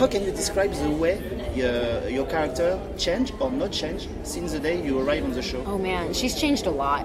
How 0.00 0.06
can 0.06 0.24
you 0.24 0.30
describe 0.30 0.72
the 0.72 0.88
way 0.88 1.20
your, 1.54 2.08
your 2.08 2.24
character 2.24 2.80
changed 2.96 3.34
or 3.38 3.50
not 3.50 3.70
changed 3.70 4.08
since 4.22 4.52
the 4.52 4.58
day 4.58 4.82
you 4.82 4.98
arrived 4.98 5.26
on 5.26 5.32
the 5.32 5.42
show? 5.42 5.62
Oh 5.66 5.76
man, 5.76 6.14
she's 6.14 6.40
changed 6.40 6.64
a 6.64 6.70
lot. 6.70 7.04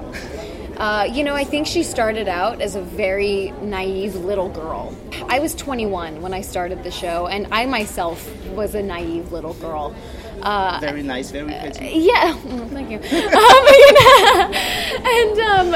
Uh, 0.78 1.06
you 1.12 1.26
know, 1.26 1.36
I 1.36 1.44
think 1.44 1.68
she 1.68 1.84
started 1.84 2.30
out 2.30 2.62
as 2.62 2.76
a 2.76 2.82
very 2.82 3.52
naive 3.62 4.16
little 4.16 4.48
girl. 4.48 4.96
I 5.28 5.40
was 5.40 5.54
21 5.56 6.22
when 6.22 6.34
I 6.34 6.40
started 6.40 6.86
the 6.86 6.92
show, 6.92 7.28
and 7.28 7.48
I 7.52 7.66
myself 7.66 8.34
was 8.52 8.76
a 8.76 8.82
naive 8.82 9.34
little 9.34 9.56
girl. 9.56 9.94
Uh, 10.42 10.78
very 10.80 11.04
nice, 11.04 11.32
very 11.32 11.52
pretty. 11.52 12.00
yeah, 12.00 12.34
well, 12.46 12.70
thank 12.70 12.92
you. 12.92 13.00
Um, 13.00 13.66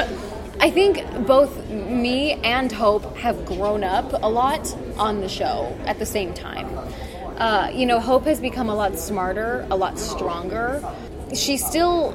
um, 0.00 0.30
I 0.60 0.70
think 0.70 1.04
both 1.26 1.68
me 1.68 2.32
and 2.44 2.72
Hope 2.72 3.16
have 3.16 3.44
grown 3.44 3.82
up 3.82 4.10
a 4.22 4.28
lot 4.28 4.74
on 4.98 5.20
the 5.20 5.28
show 5.28 5.76
at 5.84 5.98
the 5.98 6.06
same 6.06 6.32
time. 6.34 6.69
Uh, 7.40 7.70
you 7.74 7.86
know, 7.86 7.98
Hope 7.98 8.26
has 8.26 8.38
become 8.38 8.68
a 8.68 8.74
lot 8.74 8.98
smarter, 8.98 9.66
a 9.70 9.76
lot 9.76 9.98
stronger. 9.98 10.84
She 11.34 11.56
still 11.56 12.14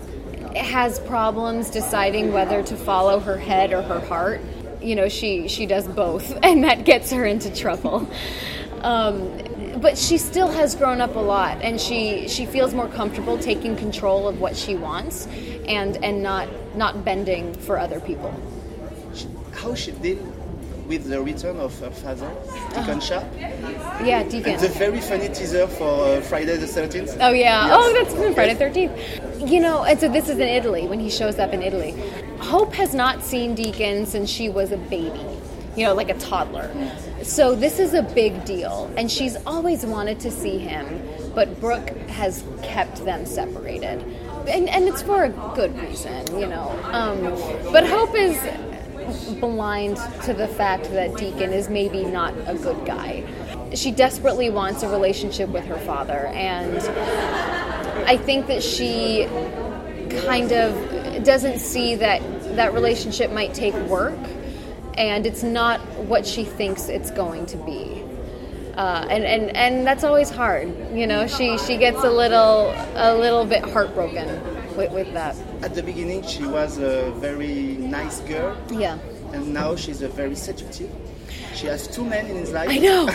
has 0.55 0.99
problems 0.99 1.71
deciding 1.71 2.31
whether 2.31 2.61
to 2.61 2.75
follow 2.77 3.19
her 3.19 3.35
head 3.35 3.73
or 3.73 3.81
her 3.81 3.99
heart. 4.01 4.39
You 4.81 4.95
know, 4.95 5.09
she 5.09 5.47
she 5.47 5.65
does 5.65 5.87
both, 5.87 6.37
and 6.43 6.63
that 6.63 6.85
gets 6.85 7.11
her 7.11 7.25
into 7.25 7.53
trouble. 7.53 8.07
Um, 8.81 9.41
but 9.81 9.97
she 9.97 10.19
still 10.19 10.47
has 10.47 10.75
grown 10.75 11.01
up 11.01 11.15
a 11.15 11.19
lot, 11.19 11.59
and 11.63 11.81
she 11.81 12.27
she 12.27 12.45
feels 12.45 12.75
more 12.75 12.87
comfortable 12.87 13.39
taking 13.39 13.75
control 13.75 14.27
of 14.27 14.39
what 14.39 14.55
she 14.55 14.75
wants, 14.75 15.25
and 15.67 15.97
and 16.05 16.21
not 16.21 16.47
not 16.75 17.03
bending 17.03 17.51
for 17.55 17.79
other 17.79 17.99
people. 17.99 18.31
How 19.53 19.73
she 19.73 19.91
deal 19.91 20.44
with 20.87 21.05
the 21.09 21.21
return 21.21 21.57
of 21.57 21.77
her 21.79 21.89
father, 21.89 22.31
Deacon 22.73 22.99
Sharpe? 22.99 23.25
Yeah, 24.03 24.23
Deacon. 24.23 24.59
The 24.59 24.69
very 24.69 25.01
funny 25.01 25.27
teaser 25.29 25.67
for 25.67 26.05
uh, 26.17 26.21
Friday 26.21 26.57
the 26.57 26.65
13th. 26.67 27.17
Oh 27.21 27.31
yeah. 27.31 27.67
Yes. 27.67 27.71
Oh, 27.73 27.93
that's 27.93 28.13
from 28.13 28.33
Friday 28.33 28.53
the 28.53 28.59
Thirteenth. 28.59 29.49
You 29.51 29.59
know, 29.59 29.83
and 29.83 29.99
so 29.99 30.07
this 30.09 30.29
is 30.29 30.37
in 30.37 30.47
Italy 30.47 30.87
when 30.87 30.99
he 30.99 31.09
shows 31.09 31.39
up 31.39 31.53
in 31.53 31.61
Italy. 31.61 31.91
Hope 32.39 32.73
has 32.73 32.93
not 32.93 33.23
seen 33.23 33.55
Deacon 33.55 34.05
since 34.05 34.29
she 34.29 34.49
was 34.49 34.71
a 34.71 34.77
baby. 34.77 35.19
You 35.75 35.85
know, 35.85 35.93
like 35.93 36.09
a 36.09 36.17
toddler. 36.19 36.71
So 37.23 37.53
this 37.55 37.79
is 37.79 37.93
a 37.93 38.01
big 38.01 38.45
deal, 38.45 38.89
and 38.95 39.11
she's 39.11 39.35
always 39.45 39.85
wanted 39.85 40.19
to 40.21 40.31
see 40.31 40.57
him, 40.57 41.01
but 41.33 41.59
Brooke 41.59 41.89
has 42.07 42.45
kept 42.63 43.03
them 43.03 43.25
separated, 43.25 44.01
and 44.47 44.69
and 44.69 44.85
it's 44.87 45.01
for 45.01 45.25
a 45.25 45.29
good 45.53 45.77
reason, 45.77 46.39
you 46.39 46.47
know. 46.47 46.69
Um, 46.93 47.21
but 47.73 47.85
Hope 47.85 48.15
is 48.15 48.37
blind 49.39 49.97
to 50.23 50.33
the 50.33 50.47
fact 50.47 50.85
that 50.91 51.15
Deacon 51.15 51.51
is 51.51 51.69
maybe 51.69 52.03
not 52.03 52.33
a 52.45 52.55
good 52.55 52.85
guy. 52.85 53.23
She 53.73 53.91
desperately 53.91 54.49
wants 54.49 54.83
a 54.83 54.89
relationship 54.89 55.49
with 55.49 55.65
her 55.65 55.77
father, 55.79 56.27
and 56.27 56.77
I 58.07 58.17
think 58.17 58.47
that 58.47 58.63
she 58.63 59.27
kind 60.25 60.51
of 60.51 61.23
doesn't 61.23 61.59
see 61.59 61.95
that 61.95 62.21
that 62.55 62.73
relationship 62.73 63.31
might 63.31 63.53
take 63.53 63.75
work, 63.87 64.17
and 64.95 65.25
it's 65.25 65.43
not 65.43 65.79
what 66.05 66.25
she 66.25 66.45
thinks 66.45 66.87
it's 66.87 67.11
going 67.11 67.45
to 67.47 67.57
be. 67.57 68.03
Uh, 68.77 69.07
and, 69.09 69.23
and, 69.23 69.55
and 69.55 69.87
that's 69.87 70.03
always 70.03 70.29
hard, 70.29 70.67
you 70.93 71.07
know. 71.07 71.27
She 71.27 71.57
she 71.57 71.77
gets 71.77 72.03
a 72.03 72.09
little 72.09 72.73
a 72.95 73.15
little 73.17 73.45
bit 73.45 73.63
heartbroken 73.63 74.54
with, 74.75 74.91
with 74.91 75.13
that. 75.13 75.35
At 75.61 75.75
the 75.75 75.83
beginning, 75.83 76.23
she 76.23 76.45
was 76.45 76.77
a 76.77 77.11
very 77.17 77.77
nice 77.77 78.19
girl, 78.21 78.57
Yeah. 78.71 78.97
and 79.33 79.53
now 79.53 79.75
she's 79.75 80.01
a 80.01 80.07
very 80.09 80.35
seductive. 80.35 80.89
She 81.53 81.67
has 81.67 81.87
two 81.87 82.03
men 82.03 82.25
in 82.27 82.35
his 82.35 82.51
life. 82.51 82.69
I 82.69 82.77
know. 82.77 83.07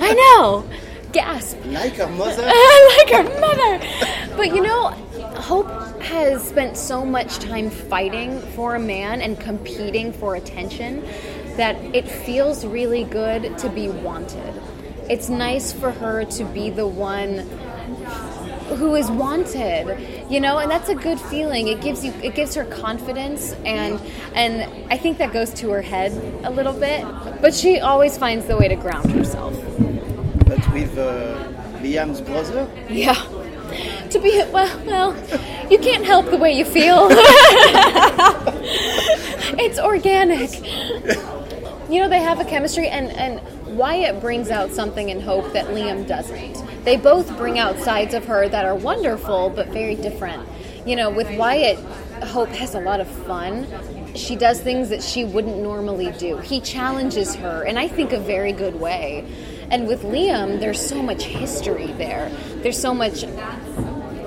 I 0.00 0.12
know. 0.14 0.64
Gasp. 1.12 1.58
Like 1.66 1.94
her 1.94 2.06
mother. 2.06 2.42
like 2.98 3.10
her 3.10 3.40
mother. 3.40 4.36
But 4.36 4.54
you 4.54 4.62
know, 4.62 4.90
Hope 5.34 5.68
has 6.02 6.46
spent 6.48 6.76
so 6.76 7.04
much 7.04 7.38
time 7.40 7.68
fighting 7.68 8.40
for 8.54 8.76
a 8.76 8.78
man 8.78 9.20
and 9.20 9.38
competing 9.40 10.12
for 10.12 10.36
attention 10.36 11.04
that 11.56 11.76
it 11.94 12.08
feels 12.08 12.64
really 12.64 13.02
good 13.04 13.58
to 13.58 13.68
be 13.68 13.88
wanted. 13.88 14.54
It's 15.08 15.28
nice 15.28 15.72
for 15.72 15.90
her 15.90 16.24
to 16.24 16.44
be 16.44 16.70
the 16.70 16.86
one 16.86 17.38
who 18.76 18.94
is 18.94 19.10
wanted 19.10 19.98
you 20.30 20.40
know 20.40 20.58
and 20.58 20.70
that's 20.70 20.88
a 20.88 20.94
good 20.94 21.20
feeling. 21.20 21.68
It 21.68 21.80
gives 21.80 22.04
you 22.04 22.12
it 22.22 22.34
gives 22.34 22.54
her 22.54 22.64
confidence 22.64 23.52
and 23.64 24.00
and 24.34 24.52
i 24.92 24.96
think 24.96 25.18
that 25.18 25.32
goes 25.32 25.52
to 25.54 25.70
her 25.70 25.82
head 25.82 26.12
a 26.44 26.50
little 26.50 26.72
bit 26.72 27.04
but 27.40 27.52
she 27.54 27.80
always 27.80 28.16
finds 28.16 28.46
the 28.46 28.56
way 28.56 28.68
to 28.68 28.76
ground 28.76 29.10
herself. 29.10 29.54
But 30.46 30.72
with 30.72 30.96
uh, 30.98 31.36
Liam's 31.82 32.20
brother. 32.20 32.68
yeah. 32.88 33.14
To 34.10 34.18
be 34.18 34.42
well 34.52 34.70
well 34.86 35.16
you 35.70 35.78
can't 35.78 36.04
help 36.04 36.26
the 36.30 36.36
way 36.36 36.52
you 36.52 36.64
feel. 36.64 37.08
It's 39.62 39.78
organic. 39.78 40.50
You 41.90 42.00
know 42.00 42.08
they 42.08 42.20
have 42.20 42.40
a 42.40 42.44
chemistry 42.44 42.88
and 42.88 43.08
and 43.10 43.40
wyatt 43.76 44.20
brings 44.20 44.50
out 44.50 44.70
something 44.70 45.08
in 45.10 45.20
hope 45.20 45.52
that 45.52 45.66
liam 45.68 46.06
doesn't 46.06 46.56
they 46.84 46.96
both 46.96 47.36
bring 47.36 47.58
out 47.58 47.78
sides 47.78 48.14
of 48.14 48.24
her 48.26 48.48
that 48.48 48.64
are 48.64 48.74
wonderful 48.74 49.50
but 49.50 49.68
very 49.68 49.94
different. 49.94 50.46
You 50.86 50.96
know 50.96 51.10
with 51.10 51.30
wyatt 51.36 51.78
hope 52.26 52.48
has 52.50 52.74
a 52.74 52.80
lot 52.80 53.00
of 53.00 53.08
fun. 53.08 53.66
She 54.14 54.34
does 54.36 54.60
things 54.60 54.88
that 54.88 55.02
she 55.02 55.24
wouldn't 55.24 55.58
normally 55.58 56.12
do. 56.12 56.38
He 56.38 56.60
challenges 56.60 57.34
her 57.36 57.62
and 57.62 57.78
i 57.78 57.88
think 57.88 58.12
a 58.12 58.20
very 58.20 58.52
good 58.52 58.80
way. 58.80 59.26
And 59.70 59.86
with 59.86 60.02
liam 60.02 60.60
there's 60.60 60.80
so 60.80 61.02
much 61.02 61.24
history 61.24 61.92
there. 61.92 62.30
There's 62.62 62.80
so 62.80 62.94
much 62.94 63.24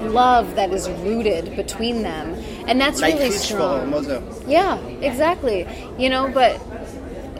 love 0.01 0.55
that 0.55 0.71
is 0.71 0.89
rooted 0.89 1.55
between 1.55 2.01
them 2.03 2.35
and 2.67 2.79
that's 2.79 3.01
Like 3.01 3.15
really 3.15 3.31
strong. 3.31 3.91
Yeah, 4.47 4.77
exactly. 5.01 5.67
You 5.97 6.09
know, 6.09 6.29
but 6.29 6.61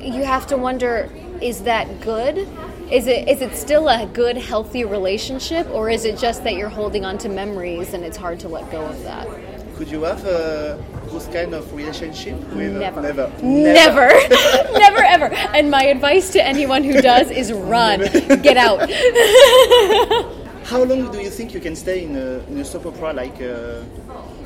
you 0.01 0.23
have 0.23 0.47
to 0.47 0.57
wonder 0.57 1.09
is 1.41 1.63
that 1.63 2.01
good? 2.01 2.47
Is 2.91 3.07
it 3.07 3.27
is 3.27 3.41
it 3.41 3.55
still 3.55 3.87
a 3.89 4.05
good 4.05 4.37
healthy 4.37 4.83
relationship 4.83 5.67
or 5.71 5.89
is 5.89 6.05
it 6.05 6.17
just 6.17 6.43
that 6.43 6.55
you're 6.55 6.69
holding 6.69 7.05
on 7.05 7.17
to 7.19 7.29
memories 7.29 7.93
and 7.93 8.03
it's 8.03 8.17
hard 8.17 8.39
to 8.41 8.49
let 8.49 8.69
go 8.71 8.81
of 8.85 9.01
that? 9.03 9.27
Could 9.75 9.89
you 9.89 10.03
have 10.03 10.23
uh, 10.25 10.77
this 11.11 11.27
kind 11.27 11.53
of 11.53 11.73
relationship 11.73 12.37
with 12.53 12.73
Never. 12.73 13.01
Never. 13.01 13.31
Never. 13.41 14.07
Never 14.73 15.03
ever. 15.03 15.33
And 15.55 15.71
my 15.71 15.85
advice 15.85 16.29
to 16.31 16.43
anyone 16.43 16.83
who 16.83 17.01
does 17.01 17.31
is 17.31 17.51
run. 17.51 18.01
Get 18.41 18.57
out. 18.57 18.89
How 20.63 20.83
long 20.83 21.11
do 21.11 21.19
you 21.19 21.29
think 21.29 21.53
you 21.53 21.59
can 21.59 21.75
stay 21.75 22.05
in 22.05 22.15
a, 22.15 22.39
in 22.49 22.57
a 22.59 22.65
soap 22.65 22.85
opera 22.85 23.13
like 23.13 23.41
uh, 23.41 23.83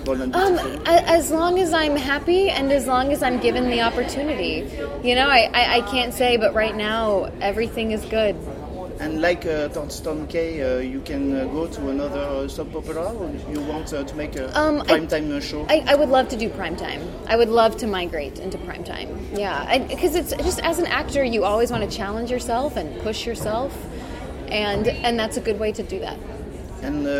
Um, 0.07 0.57
as 0.85 1.31
long 1.31 1.59
as 1.59 1.73
I'm 1.73 1.97
happy 1.97 2.49
and 2.49 2.71
as 2.71 2.87
long 2.87 3.11
as 3.11 3.21
I'm 3.21 3.39
given 3.41 3.69
the 3.69 3.81
opportunity. 3.81 4.65
You 5.03 5.15
know, 5.15 5.27
I, 5.27 5.49
I, 5.53 5.75
I 5.77 5.81
can't 5.81 6.13
say, 6.13 6.37
but 6.37 6.53
right 6.53 6.75
now 6.75 7.25
everything 7.41 7.91
is 7.91 8.05
good. 8.05 8.35
And 8.99 9.21
like 9.21 9.45
uh, 9.45 9.67
K, 10.29 10.61
uh, 10.63 10.79
you 10.79 11.01
can 11.01 11.35
uh, 11.35 11.45
go 11.47 11.67
to 11.67 11.89
another 11.89 12.19
uh, 12.21 12.47
soap 12.47 12.73
opera, 12.75 13.13
or 13.13 13.29
you 13.51 13.61
want 13.61 13.93
uh, 13.93 14.03
to 14.03 14.15
make 14.15 14.35
a 14.37 14.57
Um, 14.57 14.81
I- 14.81 14.85
prime 14.85 15.07
time 15.07 15.31
uh, 15.35 15.39
show? 15.39 15.65
I, 15.69 15.83
I 15.85 15.95
would 15.95 16.09
love 16.09 16.29
to 16.29 16.37
do 16.37 16.49
prime 16.49 16.75
time. 16.75 17.01
I 17.27 17.35
would 17.35 17.49
love 17.49 17.77
to 17.77 17.87
migrate 17.87 18.39
into 18.39 18.57
prime 18.59 18.83
time. 18.83 19.09
Yeah, 19.35 19.77
because 19.87 20.15
it's 20.15 20.33
just 20.37 20.59
as 20.61 20.79
an 20.79 20.87
actor, 20.87 21.23
you 21.23 21.43
always 21.43 21.69
want 21.69 21.83
to 21.89 21.95
challenge 21.95 22.31
yourself 22.31 22.75
and 22.75 22.99
push 23.01 23.25
yourself, 23.27 23.71
and 24.47 24.87
and 24.87 25.19
that's 25.19 25.37
a 25.37 25.41
good 25.41 25.59
way 25.59 25.71
to 25.73 25.83
do 25.83 25.99
that. 25.99 26.17
And 26.81 27.07
uh, 27.07 27.11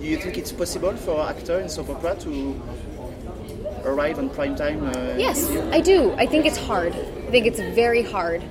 you 0.00 0.16
think 0.16 0.36
it's 0.36 0.52
possible 0.52 0.96
for 0.96 1.20
actor 1.28 1.60
in 1.60 1.68
soap 1.68 1.90
opera 1.90 2.16
to 2.20 2.60
arrive 3.84 4.18
on 4.18 4.28
prime 4.30 4.56
time? 4.56 4.84
Uh, 4.84 5.14
Yes, 5.16 5.48
I 5.72 5.80
do. 5.80 6.12
I 6.18 6.26
think 6.26 6.44
it's 6.46 6.58
hard. 6.58 6.92
I 6.94 7.30
think 7.30 7.46
it's 7.46 7.60
very 7.74 8.02
hard, 8.02 8.42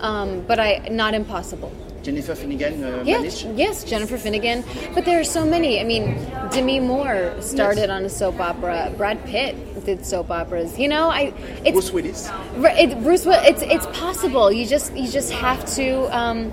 um, 0.00 0.42
but 0.46 0.58
I 0.58 0.88
not 0.90 1.14
impossible. 1.14 1.70
Jennifer 2.02 2.34
Finnigan 2.34 2.82
uh, 2.84 3.02
managed. 3.04 3.46
yes, 3.54 3.84
Jennifer 3.84 4.16
Finnigan. 4.16 4.64
But 4.94 5.04
there 5.04 5.20
are 5.20 5.24
so 5.24 5.44
many. 5.44 5.80
I 5.80 5.84
mean, 5.84 6.14
Demi 6.50 6.80
Moore 6.80 7.34
started 7.40 7.88
Yes. 7.88 7.90
on 7.90 8.04
a 8.04 8.08
soap 8.08 8.40
opera. 8.40 8.92
Brad 8.96 9.22
Pitt 9.26 9.54
did 9.84 10.06
soap 10.06 10.30
operas. 10.30 10.78
You 10.78 10.88
know, 10.88 11.10
I 11.10 11.32
it's 11.64 11.72
Bruce 11.72 11.92
Willis. 11.92 12.30
It, 12.56 13.02
Bruce, 13.02 13.26
it's 13.26 13.62
it's 13.62 13.86
possible. 13.98 14.50
You 14.52 14.64
just 14.64 14.94
you 14.96 15.08
just 15.08 15.32
have 15.32 15.66
to 15.76 15.86
um, 16.16 16.50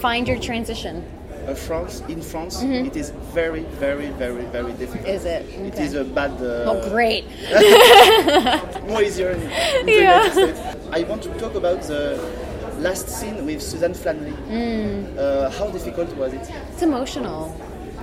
find 0.00 0.26
your 0.28 0.38
transition. 0.38 1.04
Uh, 1.46 1.54
France, 1.54 2.02
in 2.08 2.22
France, 2.22 2.62
it 2.62 2.96
is 2.96 3.10
very, 3.34 3.64
very, 3.78 4.08
very, 4.12 4.44
very 4.46 4.72
difficult. 4.72 5.04
Mm-hmm. 5.06 5.16
Is 5.16 5.24
it? 5.26 5.42
It 5.50 5.74
Okay. 5.74 5.84
is 5.84 5.94
a 5.94 6.04
bad. 6.04 6.30
Uh, 6.40 6.70
Oh, 6.70 6.88
great! 6.88 7.24
more 8.88 9.02
easier 9.02 9.30
in, 9.30 9.40
in 9.42 9.86
the 9.86 9.92
Yeah. 9.92 10.24
United 10.24 10.56
States. 10.56 10.60
I 10.90 11.02
want 11.02 11.22
to 11.24 11.30
talk 11.38 11.54
about 11.54 11.82
the 11.82 12.18
last 12.78 13.08
scene 13.08 13.44
with 13.44 13.60
Suzanne 13.62 13.94
Flannery. 13.94 14.32
Mm. 14.48 15.18
Uh, 15.18 15.50
how 15.50 15.68
difficult 15.70 16.14
was 16.16 16.32
it? 16.32 16.48
It's 16.72 16.82
emotional. 16.82 17.54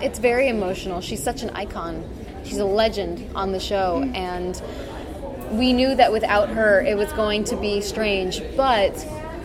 It's 0.01 0.19
very 0.19 0.47
emotional. 0.47 1.01
She's 1.01 1.23
such 1.23 1.41
an 1.43 1.49
icon. 1.51 2.03
She's 2.43 2.57
a 2.59 2.65
legend 2.65 3.27
on 3.35 3.51
the 3.51 3.59
show, 3.59 4.03
and 4.15 4.61
we 5.51 5.73
knew 5.73 5.95
that 5.95 6.11
without 6.11 6.49
her, 6.49 6.81
it 6.81 6.97
was 6.97 7.11
going 7.13 7.43
to 7.45 7.55
be 7.55 7.81
strange. 7.81 8.41
But 8.55 8.93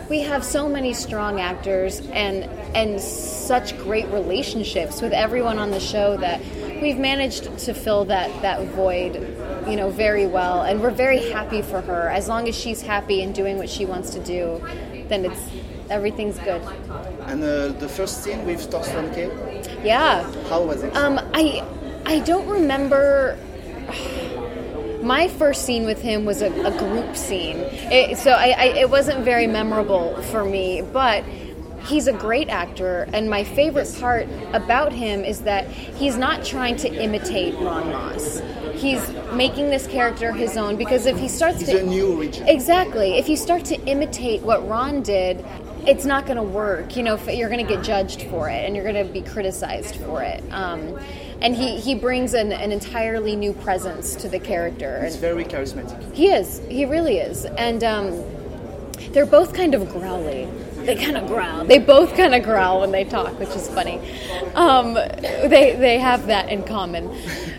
we 0.09 0.21
have 0.21 0.43
so 0.43 0.69
many 0.69 0.93
strong 0.93 1.39
actors, 1.39 2.01
and 2.11 2.43
and 2.75 2.99
such 3.01 3.77
great 3.79 4.07
relationships 4.07 5.01
with 5.01 5.13
everyone 5.13 5.57
on 5.59 5.71
the 5.71 5.79
show 5.79 6.17
that 6.17 6.41
we've 6.81 6.97
managed 6.99 7.57
to 7.59 7.73
fill 7.73 8.05
that 8.05 8.29
that 8.41 8.63
void 8.67 9.15
you 9.67 9.75
know 9.75 9.89
very 9.89 10.27
well. 10.27 10.61
And 10.61 10.81
we're 10.81 10.91
very 10.91 11.31
happy 11.31 11.61
for 11.61 11.81
her. 11.81 12.09
As 12.09 12.27
long 12.27 12.47
as 12.47 12.55
she's 12.55 12.81
happy 12.81 13.21
and 13.21 13.33
doing 13.33 13.57
what 13.57 13.69
she 13.69 13.85
wants 13.85 14.11
to 14.11 14.19
do 14.23 14.61
then 15.07 15.25
it's 15.25 15.41
everything's 15.89 16.37
good. 16.39 16.61
And 17.27 17.43
uh, 17.43 17.69
the 17.79 17.87
first 17.87 18.23
scene 18.23 18.45
with 18.45 18.61
Thorsten 18.61 19.13
Kaye, 19.13 19.31
yeah. 19.83 20.23
How 20.49 20.61
was 20.63 20.83
it? 20.83 20.95
um 20.95 21.19
i 21.33 21.63
i 22.05 22.19
don't 22.19 22.47
remember 22.47 23.37
my 25.01 25.27
first 25.27 25.65
scene 25.65 25.85
with 25.85 26.01
him 26.01 26.25
was 26.25 26.41
a, 26.41 26.51
a 26.65 26.77
group 26.77 27.15
scene 27.15 27.57
it, 27.57 28.17
so 28.17 28.31
I, 28.31 28.49
I 28.57 28.63
it 28.77 28.89
wasn't 28.89 29.23
very 29.23 29.47
memorable 29.47 30.21
for 30.23 30.43
me 30.43 30.81
but 30.81 31.23
he's 31.85 32.07
a 32.07 32.13
great 32.13 32.49
actor 32.49 33.07
and 33.13 33.29
my 33.29 33.43
favorite 33.43 33.93
part 33.99 34.27
about 34.53 34.91
him 34.91 35.23
is 35.23 35.41
that 35.41 35.67
he's 35.67 36.17
not 36.17 36.43
trying 36.43 36.75
to 36.77 36.93
imitate 36.93 37.53
ronn 37.55 37.91
moss 37.91 38.41
he's 38.77 39.11
making 39.33 39.69
this 39.69 39.87
character 39.87 40.31
his 40.31 40.57
own 40.57 40.75
because 40.75 41.05
if 41.05 41.17
he 41.17 41.27
starts 41.27 41.59
He's 41.59 41.69
to 41.69 41.79
a 41.79 41.83
new 41.83 42.19
region. 42.19 42.47
Exactly. 42.47 43.17
If 43.17 43.27
you 43.27 43.35
start 43.35 43.65
to 43.65 43.75
imitate 43.85 44.41
what 44.43 44.61
Ronn 44.61 45.03
did, 45.03 45.43
it's 45.85 46.05
not 46.05 46.25
going 46.25 46.37
to 46.37 46.43
work. 46.43 46.95
You 46.95 47.03
know, 47.03 47.17
you're 47.27 47.49
going 47.49 47.65
to 47.65 47.75
get 47.75 47.83
judged 47.83 48.23
for 48.23 48.49
it, 48.49 48.65
and 48.65 48.75
you're 48.75 48.89
going 48.91 49.05
to 49.05 49.11
be 49.11 49.21
criticized 49.21 49.95
for 49.97 50.21
it. 50.21 50.43
Um, 50.51 50.99
and 51.41 51.55
he, 51.55 51.79
he 51.79 51.95
brings 51.95 52.33
an, 52.33 52.51
an 52.51 52.71
entirely 52.71 53.35
new 53.35 53.53
presence 53.53 54.15
to 54.15 54.29
the 54.29 54.39
character. 54.39 54.95
And 54.97 55.15
very 55.17 55.45
charismatic. 55.45 56.13
he 56.13 56.27
is. 56.29 56.61
He 56.69 56.85
really 56.85 57.17
is. 57.17 57.45
And 57.45 57.83
um, 57.83 58.23
they're 59.11 59.25
both 59.25 59.53
kind 59.53 59.73
of 59.73 59.89
growly. 59.89 60.47
They 60.87 60.95
kind 60.95 61.17
of 61.17 61.27
growl. 61.27 61.65
They 61.65 61.79
both 61.79 62.15
kind 62.15 62.33
of 62.33 62.43
growl 62.43 62.79
when 62.79 62.91
they 62.91 63.03
talk, 63.03 63.37
which 63.39 63.49
is 63.49 63.67
funny. 63.67 63.99
Um, 64.55 64.93
they 64.93 65.75
they 65.77 65.99
have 65.99 66.27
that 66.27 66.49
in 66.49 66.63
common. 66.63 67.09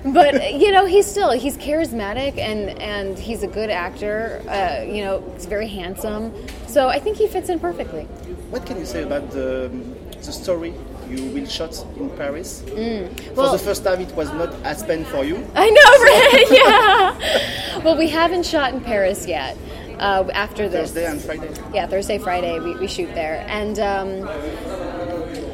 But 0.02 0.54
you 0.54 0.72
know, 0.72 0.86
he's 0.86 1.06
still 1.06 1.32
he's 1.32 1.58
charismatic 1.58 2.38
and 2.38 2.70
and 2.80 3.18
he's 3.18 3.42
a 3.42 3.46
good 3.46 3.68
actor. 3.68 4.42
Uh, 4.48 4.82
you 4.82 5.04
know, 5.04 5.22
he's 5.34 5.44
very 5.44 5.68
handsome. 5.68 6.32
So 6.68 6.88
I 6.88 6.98
think 6.98 7.18
he 7.18 7.28
fits 7.28 7.50
in 7.50 7.60
perfectly. 7.60 8.04
What 8.50 8.64
can 8.64 8.78
you 8.78 8.86
say 8.86 9.02
about 9.02 9.30
the, 9.30 9.70
the 10.22 10.32
story 10.32 10.72
you 11.10 11.24
will 11.34 11.46
shot 11.46 11.74
in 11.96 12.10
Paris? 12.10 12.62
For 12.62 12.70
Mm. 12.76 13.34
Well- 13.36 13.52
the 13.52 13.58
first 13.58 13.84
time, 13.84 14.00
it 14.00 14.12
was 14.14 14.28
not 14.32 14.50
Aspen 14.64 15.04
for 15.04 15.24
you. 15.24 15.36
I 15.54 15.68
know, 15.70 15.90
right? 16.10 16.48
yeah. 16.60 17.82
Well, 17.84 17.96
we 17.96 18.08
haven't 18.08 18.44
shot 18.46 18.72
in 18.74 18.80
Paris 18.80 19.26
yet. 19.26 19.56
Uh, 19.98 20.28
after 20.32 20.68
this, 20.68 20.92
Thursday 20.92 21.06
and 21.06 21.20
Friday. 21.20 21.50
yeah, 21.74 21.86
Thursday, 21.88 22.18
Friday, 22.18 22.60
we, 22.60 22.76
we 22.76 22.86
shoot 22.86 23.12
there, 23.14 23.44
and 23.48 23.80
um, 23.80 24.28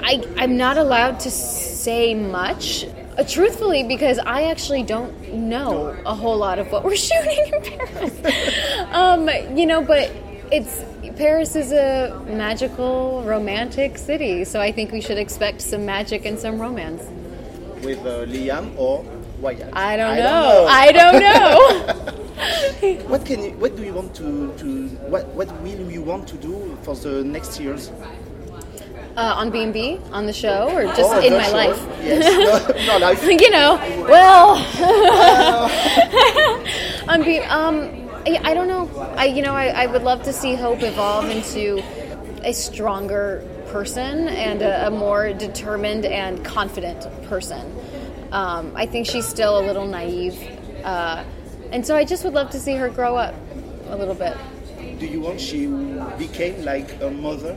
I 0.02 0.22
I'm 0.36 0.58
not 0.58 0.76
allowed 0.76 1.18
to 1.20 1.30
say 1.30 2.14
much. 2.14 2.84
Uh, 3.16 3.22
truthfully, 3.24 3.84
because 3.84 4.18
I 4.18 4.42
actually 4.50 4.82
don't 4.82 5.32
know 5.32 5.96
a 6.04 6.14
whole 6.14 6.36
lot 6.36 6.58
of 6.58 6.70
what 6.72 6.84
we're 6.84 6.96
shooting 7.08 7.38
in 7.54 7.62
Paris. 7.62 8.12
um, 8.92 9.28
you 9.56 9.64
know, 9.66 9.80
but 9.82 10.10
it's 10.50 10.84
Paris 11.16 11.56
is 11.56 11.72
a 11.72 12.20
magical, 12.26 13.22
romantic 13.24 13.98
city, 13.98 14.44
so 14.44 14.60
I 14.60 14.72
think 14.72 14.92
we 14.92 15.00
should 15.00 15.18
expect 15.18 15.60
some 15.60 15.84
magic 15.86 16.24
and 16.24 16.38
some 16.38 16.58
romance. 16.60 17.02
with 17.82 18.00
uh, 18.06 18.24
Liam 18.26 18.72
or 18.78 19.04
Wyatt. 19.40 19.68
I 19.74 19.96
don't 19.96 20.16
know. 20.16 20.66
I 20.68 20.92
don't 20.92 21.20
know. 21.20 22.10
What 23.08 23.24
can 23.24 23.42
you, 23.42 23.50
what 23.52 23.76
do 23.76 23.82
you 23.84 23.94
want 23.94 24.14
to, 24.16 24.52
to 24.58 24.88
what 25.08 25.26
what 25.28 25.48
will 25.62 25.90
you 25.90 26.02
want 26.02 26.26
to 26.28 26.36
do 26.36 26.76
for 26.82 26.94
the 26.94 27.22
next 27.24 27.58
years? 27.60 27.90
uh, 29.16 29.34
on 29.40 29.50
B&B, 29.50 30.00
on 30.12 30.26
the 30.26 30.32
show, 30.32 30.68
or 30.74 30.84
just 30.84 31.00
Oh, 31.14 31.20
in 31.20 31.32
my 31.34 31.44
show. 31.46 31.56
life? 31.56 31.78
Yes, 32.02 32.26
no, 32.86 32.92
no 32.92 32.98
life. 32.98 33.22
you 33.44 33.50
know, 33.50 33.78
well, 34.10 34.58
on 37.08 37.22
B, 37.22 37.38
um, 37.40 37.76
I, 38.26 38.40
I 38.50 38.54
don't 38.54 38.68
know. 38.68 38.90
I, 39.16 39.26
you 39.26 39.42
know, 39.42 39.54
I, 39.54 39.66
I 39.66 39.86
would 39.86 40.02
love 40.02 40.24
to 40.24 40.32
see 40.32 40.54
Hope 40.54 40.82
evolve 40.82 41.30
into 41.30 41.82
a 42.42 42.52
stronger 42.52 43.46
person 43.68 44.28
and 44.28 44.60
a, 44.60 44.88
a 44.88 44.90
more 44.90 45.32
determined 45.32 46.04
and 46.04 46.44
confident 46.44 47.06
person. 47.28 47.72
Um, 48.32 48.72
I 48.74 48.86
think 48.86 49.06
she's 49.06 49.26
still 49.26 49.58
a 49.58 49.64
little 49.64 49.86
naive, 49.86 50.36
uh, 50.82 51.24
and 51.70 51.86
so 51.86 51.94
I 51.96 52.04
just 52.04 52.24
would 52.24 52.34
love 52.34 52.50
to 52.50 52.60
see 52.60 52.74
her 52.74 52.88
grow 52.88 53.16
up 53.16 53.34
a 53.86 53.96
little 53.96 54.16
bit. 54.16 54.36
Do 54.98 55.06
you 55.06 55.20
want 55.20 55.40
she 55.40 55.66
became 56.18 56.64
like 56.64 57.00
a 57.00 57.10
mother? 57.10 57.56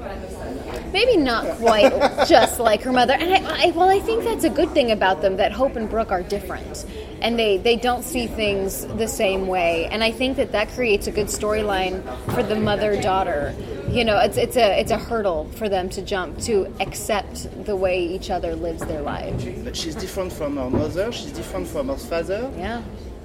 Maybe 0.92 1.18
not 1.18 1.58
quite 1.58 1.92
just 2.28 2.60
like 2.60 2.82
her 2.82 2.92
mother. 2.92 3.14
And 3.14 3.34
I, 3.34 3.68
I, 3.68 3.72
well, 3.72 3.90
I 3.90 4.00
think 4.00 4.24
that's 4.24 4.44
a 4.44 4.50
good 4.50 4.72
thing 4.72 4.92
about 4.92 5.22
them 5.22 5.38
that 5.38 5.52
Hope 5.52 5.76
and 5.76 5.90
Brooke 5.90 6.12
are 6.12 6.24
different, 6.24 6.86
and 7.22 7.38
they 7.38 7.58
they 7.58 7.76
don't 7.76 8.04
see 8.04 8.28
things 8.28 8.86
the 8.98 9.08
same 9.08 9.48
way. 9.48 9.88
And 9.92 10.04
I 10.04 10.12
think 10.12 10.38
that 10.38 10.52
that 10.52 10.70
creates 10.70 11.08
a 11.08 11.12
good 11.12 11.28
storyline 11.28 12.04
for 12.34 12.44
the 12.44 12.56
mother 12.56 13.00
daughter. 13.02 13.54
You 13.90 14.04
know, 14.04 14.18
it's 14.20 14.38
it's 14.38 14.58
a 14.58 14.80
it's 14.80 14.92
a 14.92 14.98
hurdle 14.98 15.46
for 15.56 15.70
them 15.70 15.90
to 15.90 16.02
jump 16.02 16.40
to 16.42 16.74
accept 16.80 17.48
the 17.66 17.76
way 17.76 18.04
each 18.06 18.30
other 18.30 18.56
lives 18.56 18.86
their 18.86 19.02
lives. 19.02 19.46
But 19.64 19.76
she's 19.76 19.96
different 19.96 20.34
from 20.34 20.58
her 20.58 20.70
mother. 20.70 21.12
She's 21.12 21.32
different 21.32 21.68
from 21.68 21.88
her 21.90 21.98
father. 21.98 22.52
Yeah. 22.58 22.82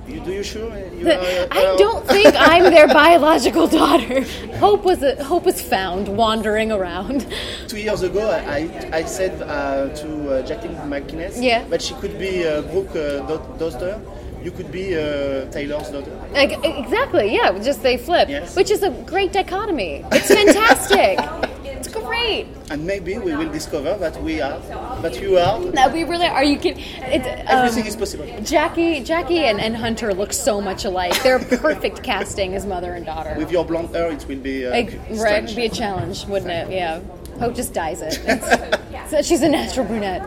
You, 0.08 0.20
do 0.20 0.32
you 0.32 0.42
sure? 0.42 0.76
You 0.98 1.08
are, 1.10 1.46
I 1.50 1.76
don't 1.78 2.04
think 2.08 2.34
I'm 2.36 2.64
their 2.64 2.88
biological 2.88 3.68
daughter. 3.68 4.22
Hope 4.58 4.82
was 4.84 5.02
a, 5.02 5.22
Hope 5.22 5.44
was 5.44 5.62
found 5.62 6.08
wandering 6.08 6.72
around. 6.72 7.26
Two 7.68 7.78
years 7.78 8.02
ago, 8.02 8.28
I, 8.30 8.68
I 8.92 9.04
said 9.04 9.40
uh, 9.42 9.88
to 9.94 10.38
uh, 10.38 10.42
Jacqueline 10.42 10.76
MacInnes 10.90 11.40
Yeah. 11.40 11.64
that 11.68 11.80
she 11.82 11.94
could 11.94 12.18
be 12.18 12.46
uh, 12.46 12.62
Brooke 12.62 12.96
uh, 12.96 13.20
daughter. 13.58 14.00
You 14.42 14.50
could 14.50 14.72
be 14.72 14.96
uh, 14.96 15.48
Taylor's 15.52 15.88
daughter. 15.90 16.10
Like, 16.32 16.58
exactly, 16.64 17.32
yeah. 17.32 17.56
Just 17.62 17.80
they 17.84 17.96
flip, 17.96 18.28
Yes. 18.28 18.56
which 18.56 18.72
is 18.72 18.82
a 18.82 18.90
great 19.06 19.32
dichotomy. 19.32 20.04
It's 20.10 20.26
fantastic. 20.26 21.18
it's 21.64 21.86
great. 21.86 22.48
And 22.72 22.86
maybe 22.86 23.18
we 23.18 23.36
will 23.36 23.52
discover 23.52 23.98
that 23.98 24.22
we 24.22 24.40
are, 24.40 24.58
that 25.02 25.20
you 25.20 25.36
are. 25.36 25.60
No, 25.60 25.90
we 25.90 26.04
really 26.04 26.24
are. 26.26 26.42
You 26.42 26.56
kidding? 26.56 26.82
It's, 27.02 27.26
Everything 27.50 27.82
um, 27.82 27.88
is 27.88 27.96
possible. 27.96 28.26
Jackie, 28.42 29.04
Jackie, 29.04 29.40
and, 29.40 29.60
and 29.60 29.76
Hunter 29.76 30.14
look 30.14 30.32
so 30.32 30.58
much 30.58 30.86
alike. 30.86 31.22
They're 31.22 31.38
perfect 31.38 32.02
casting 32.02 32.54
as 32.54 32.64
mother 32.64 32.94
and 32.94 33.04
daughter. 33.04 33.34
With 33.36 33.52
your 33.52 33.66
blonde 33.66 33.94
hair, 33.94 34.10
it 34.10 34.26
will 34.26 34.38
be 34.38 34.66
uh, 34.66 34.70
Like, 34.70 34.98
right, 35.10 35.44
it'd 35.44 35.54
be 35.54 35.66
a 35.66 35.68
challenge, 35.68 36.24
wouldn't 36.24 36.50
it? 36.50 36.70
Yeah. 36.70 37.00
Hope 37.40 37.54
just 37.54 37.74
dyes 37.74 38.00
it. 38.00 38.78
So 39.08 39.20
she's 39.20 39.42
a 39.42 39.48
natural 39.48 39.84
brunette. 39.84 40.22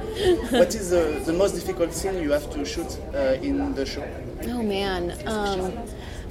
what 0.51 0.75
is 0.75 0.91
the, 0.91 1.19
the 1.25 1.33
most 1.33 1.53
difficult 1.55 1.91
scene 1.91 2.21
you 2.21 2.31
have 2.31 2.51
to 2.51 2.63
shoot 2.63 2.99
uh, 3.15 3.39
in 3.41 3.73
the 3.73 3.83
show? 3.83 4.07
Oh 4.43 4.61
man. 4.61 5.17
Um, 5.25 5.73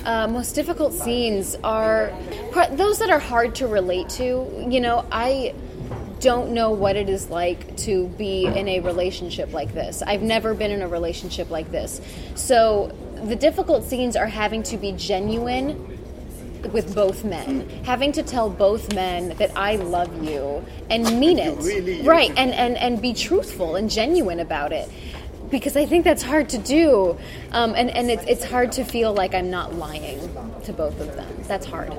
uh, 0.04 0.28
most 0.28 0.54
difficult 0.54 0.92
scenes 0.92 1.56
are 1.64 2.12
those 2.73 3.00
that 3.00 3.11
are 3.11 3.18
hard 3.18 3.56
to 3.56 3.66
relate 3.66 4.09
to. 4.11 4.66
You 4.68 4.80
know, 4.80 5.04
I 5.11 5.52
don't 6.25 6.52
know 6.52 6.71
what 6.71 6.97
it 6.97 7.11
is 7.11 7.28
like 7.28 7.76
to 7.76 8.09
be 8.09 8.47
in 8.47 8.66
a 8.66 8.81
relationship 8.81 9.52
like 9.52 9.75
this. 9.75 10.02
I've 10.02 10.23
never 10.23 10.54
been 10.54 10.71
in 10.71 10.81
a 10.81 10.88
relationship 10.88 11.50
like 11.50 11.71
this. 11.71 12.00
So 12.35 12.97
the 13.25 13.37
difficult 13.37 13.85
scenes 13.85 14.16
are 14.16 14.26
having 14.26 14.62
to 14.64 14.78
be 14.78 14.93
genuine 14.93 15.69
with 16.73 16.95
both 16.95 17.25
men, 17.25 17.69
having 17.85 18.11
to 18.12 18.23
tell 18.23 18.49
both 18.49 18.95
men 18.95 19.37
that 19.37 19.54
I 19.54 19.76
love 19.76 20.25
you 20.25 20.64
and 20.88 21.21
mean 21.21 21.38
it. 21.38 21.59
Really? 21.59 22.00
Right, 22.00 22.31
and, 22.38 22.52
and, 22.54 22.78
and 22.78 23.02
be 23.02 23.12
truthful 23.12 23.76
and 23.76 23.90
genuine 23.90 24.40
about 24.40 24.73
it. 24.73 24.88
Because 25.50 25.76
I 25.76 25.85
think 25.85 26.04
that's 26.04 26.23
hard 26.23 26.49
to 26.49 26.59
do. 26.59 27.19
Um, 27.52 27.75
and 27.76 27.90
and 27.90 28.11
it's, 28.11 28.25
it's 28.25 28.45
hard 28.45 28.73
to 28.73 28.83
feel 28.83 29.12
like 29.12 29.35
I'm 29.35 29.50
not 29.50 29.75
lying 29.75 30.19
to 30.64 30.73
both 30.73 30.99
of 31.00 31.14
them. 31.16 31.28
That's 31.47 31.66
hard. 31.66 31.93